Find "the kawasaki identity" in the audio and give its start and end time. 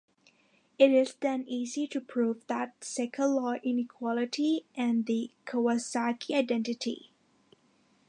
5.05-7.11